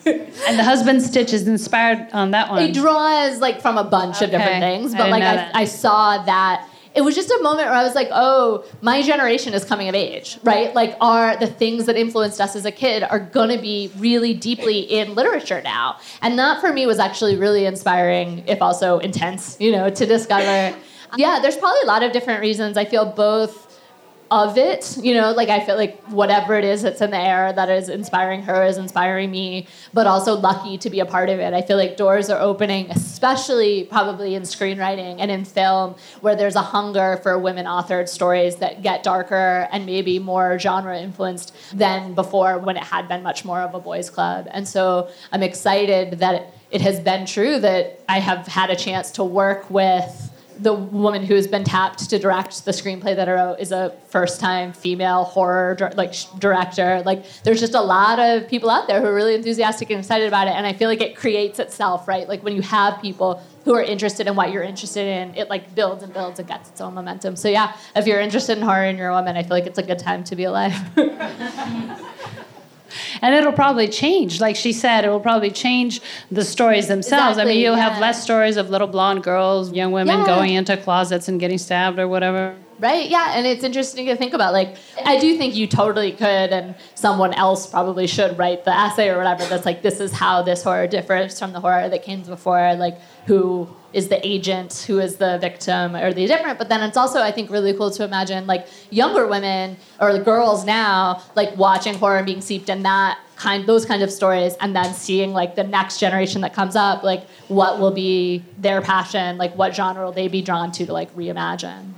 [0.06, 2.62] and the husband stitch is inspired on that one.
[2.62, 4.24] It draws like from a bunch okay.
[4.26, 7.76] of different things, but like I, I saw that it was just a moment where
[7.76, 10.74] I was like, oh, my generation is coming of age, right?
[10.74, 14.34] Like, are the things that influenced us as a kid are going to be really
[14.34, 15.98] deeply in literature now?
[16.20, 20.76] And that for me was actually really inspiring, if also intense, you know, to discover.
[21.16, 22.76] Yeah, there's probably a lot of different reasons.
[22.76, 23.69] I feel both
[24.30, 24.96] of it.
[25.02, 27.88] You know, like I feel like whatever it is that's in the air that is
[27.88, 31.52] inspiring her is inspiring me, but also lucky to be a part of it.
[31.52, 36.56] I feel like doors are opening, especially probably in screenwriting and in film, where there's
[36.56, 42.14] a hunger for women authored stories that get darker and maybe more genre influenced than
[42.14, 44.46] before when it had been much more of a boys' club.
[44.52, 49.10] And so I'm excited that it has been true that I have had a chance
[49.12, 50.29] to work with
[50.62, 53.94] the woman who has been tapped to direct the screenplay that I wrote is a
[54.08, 57.02] first-time female horror like director.
[57.04, 60.28] Like, there's just a lot of people out there who are really enthusiastic and excited
[60.28, 62.28] about it, and I feel like it creates itself, right?
[62.28, 65.74] Like when you have people who are interested in what you're interested in, it like
[65.74, 67.36] builds and builds and gets its own momentum.
[67.36, 69.78] So yeah, if you're interested in horror and you're a woman, I feel like it's
[69.78, 70.74] a good time to be alive.
[73.22, 74.40] and it'll probably change.
[74.40, 77.36] Like she said, it will probably change the stories themselves.
[77.36, 77.88] Exactly, I mean, you'll yeah.
[77.90, 80.26] have less stories of little blonde girls, young women Yeah.
[80.26, 82.54] going into closets and getting stabbed or whatever.
[82.80, 83.10] Right?
[83.10, 84.54] Yeah, and it's interesting to think about.
[84.54, 89.10] Like, I do think you totally could, and someone else probably should write the essay
[89.10, 92.22] or whatever that's like, this is how this horror differs from the horror that came
[92.22, 92.74] before.
[92.76, 96.58] Like, who is the agent, who is the victim, are they different?
[96.58, 100.64] But then it's also, I think, really cool to imagine like younger women or girls
[100.64, 104.74] now, like watching horror and being seeped in that kind, those kind of stories, and
[104.74, 109.36] then seeing like the next generation that comes up, like what will be their passion,
[109.38, 111.92] like what genre will they be drawn to to like reimagine.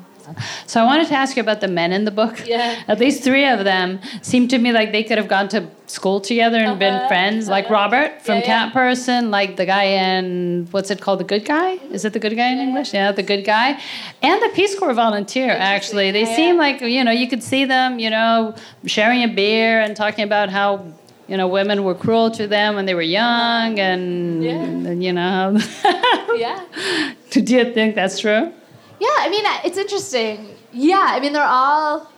[0.67, 2.47] So I wanted to ask you about the men in the book.
[2.47, 2.83] Yeah.
[2.89, 6.21] At least three of them seem to me like they could have gone to school
[6.21, 7.09] together and been Uh-huh.
[7.09, 7.49] friends.
[7.49, 8.47] Like Robert from Yeah, yeah.
[8.65, 11.73] Cat Person, like the guy in what's it called, the Good Guy?
[11.97, 12.95] Is it the Good Guy in English?
[12.95, 13.79] Yeah, the Good Guy,
[14.23, 15.51] and the Peace Corps volunteer.
[15.51, 18.55] Actually, they Yeah, seem like you know you could see them, you know,
[18.87, 20.69] sharing a beer and talking about how.
[21.29, 24.89] You know, women were cruel to them when they were young, and, Yeah.
[24.91, 25.57] and, you know,
[26.37, 26.61] Yeah.
[27.31, 28.53] do you think that's true?
[29.03, 30.55] Yeah, I mean, it's interesting.
[30.73, 32.09] Yeah, I mean, they're all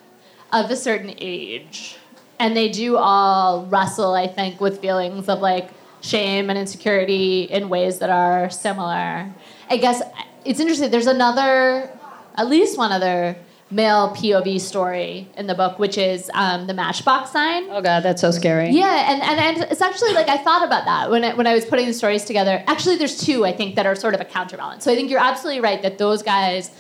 [0.52, 1.96] of a certain age.
[2.38, 5.70] And they do all wrestle, I think, with feelings of like
[6.02, 9.32] shame and insecurity in ways that are similar.
[9.70, 10.02] I guess
[10.44, 10.90] it's interesting.
[10.90, 11.88] There's another,
[12.34, 13.36] at least one other
[13.70, 17.64] male POV story in the book, which is um, the matchbox sign.
[17.70, 18.70] Oh God, that's so scary.
[18.70, 21.54] Yeah, and, and, and it's actually like I thought about that when I, when I
[21.54, 22.62] was putting the stories together.
[22.66, 24.84] Actually, there's two I think that are sort of a counterbalance.
[24.84, 26.70] So I think you're absolutely right that those guys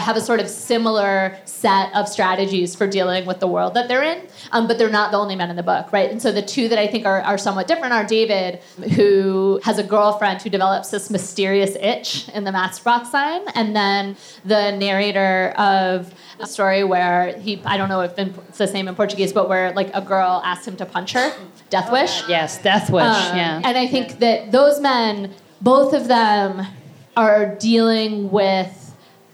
[0.00, 4.02] have a sort of similar set of strategies for dealing with the world that they're
[4.02, 6.10] in, um, but they're not the only men in the book, right?
[6.10, 8.60] And so the two that I think are, are somewhat different are David,
[8.94, 14.16] who has a girlfriend who develops this mysterious itch in the matchbox sign, and then
[14.44, 18.94] the narrator of a story where he I don't know if it's the same in
[18.94, 21.32] Portuguese, but where like a girl asks him to punch her,
[21.70, 22.28] death wish.
[22.28, 23.02] Yes, Death Wish.
[23.04, 23.60] Um, yeah.
[23.64, 26.66] And I think that those men, both of them,
[27.16, 28.78] are dealing with.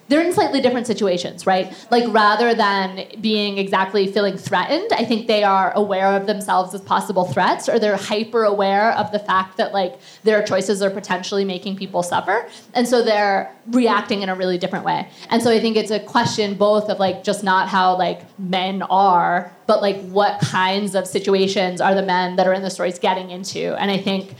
[0.08, 1.72] They're in slightly different situations, right?
[1.90, 6.80] Like rather than being exactly feeling threatened, I think they are aware of themselves as
[6.80, 11.44] possible threats, or they're hyper aware of the fact that like their choices are potentially
[11.44, 15.08] making people suffer, and so they're reacting in a really different way.
[15.28, 18.82] And so I think it's a question both of like just not how like men
[18.82, 22.98] are, but like what kinds of situations are the men that are in the stories
[22.98, 23.74] getting into.
[23.78, 24.34] And I think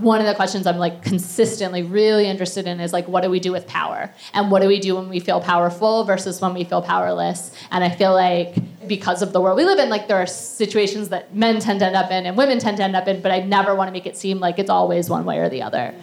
[0.00, 3.40] one of the questions I'm like consistently really interested in is like what do we
[3.40, 4.12] do with power?
[4.34, 7.52] And what do we do when we feel powerful versus when we feel powerless?
[7.70, 8.56] And I feel like
[8.88, 11.86] because of the world we live in, like there are situations that men tend to
[11.86, 13.92] end up in and women tend to end up in, but I never want to
[13.92, 15.94] make it seem like it's always one way or the other.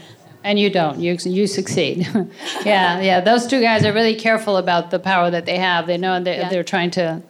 [0.43, 0.99] And you don't.
[0.99, 2.07] You you succeed.
[2.65, 3.19] yeah, yeah.
[3.19, 5.87] Those two guys are really careful about the power that they have.
[5.87, 6.49] They know they're, Yeah.
[6.49, 7.21] they're trying to,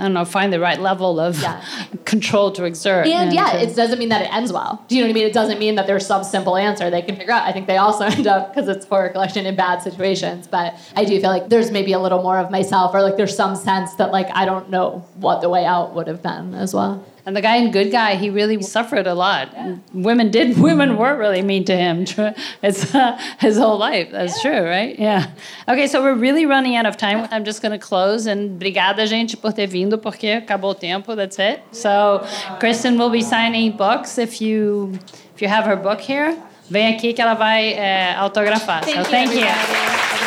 [0.00, 1.62] I don't know, find the right level of Yeah.
[2.04, 3.06] control to exert.
[3.06, 4.82] And yeah, to- it doesn't mean that it ends well.
[4.88, 5.26] Do you know what I mean?
[5.26, 7.46] It doesn't mean that there's some simple answer they can figure out.
[7.46, 10.46] I think they also end up, because it's horror collection, in bad situations.
[10.46, 13.36] But I do feel like there's maybe a little more of myself, or like there's
[13.36, 16.74] some sense that like I don't know what the way out would have been as
[16.74, 17.04] well.
[17.26, 19.54] And the guy in Good Guy, he really suffered a lot.
[19.92, 20.58] Women did.
[20.68, 22.06] Women were really mean to him.
[22.62, 24.10] It's uh, his whole life.
[24.10, 24.98] That's true, right?
[24.98, 25.30] Yeah.
[25.68, 27.28] Okay, so we're really running out of time.
[27.30, 28.26] I'm just going to close.
[28.26, 31.14] And obrigada, gente, por ter vindo, porque acabou o tempo.
[31.14, 31.62] That's it.
[31.72, 32.26] So
[32.58, 34.98] Kristen will be signing books if you
[35.34, 36.36] if you have her book here.
[36.70, 38.84] Vem aqui que ela vai eh, autografar.
[38.84, 40.19] so thank you.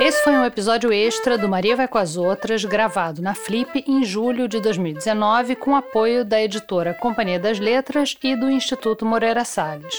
[0.00, 4.02] Esse foi um episódio extra do Maria Vai com as Outras, gravado na Flip em
[4.02, 9.94] julho de 2019, com apoio da editora Companhia das Letras e do Instituto Moreira Salles.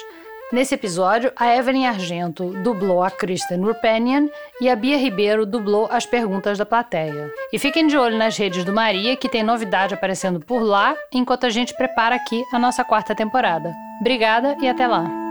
[0.52, 4.28] Nesse episódio, a Evelyn Argento dublou a Kristen Rupenian
[4.60, 7.32] e a Bia Ribeiro dublou as perguntas da plateia.
[7.54, 11.46] E fiquem de olho nas redes do Maria, que tem novidade aparecendo por lá, enquanto
[11.46, 13.72] a gente prepara aqui a nossa quarta temporada.
[14.00, 15.31] Obrigada e até lá!